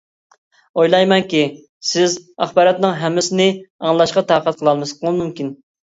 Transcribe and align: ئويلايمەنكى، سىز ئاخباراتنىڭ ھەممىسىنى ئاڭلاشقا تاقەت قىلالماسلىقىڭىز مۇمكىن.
ئويلايمەنكى، 0.83 1.41
سىز 1.89 2.17
ئاخباراتنىڭ 2.45 2.95
ھەممىسىنى 3.03 3.47
ئاڭلاشقا 3.61 4.25
تاقەت 4.33 4.59
قىلالماسلىقىڭىز 4.63 5.21
مۇمكىن. 5.21 5.55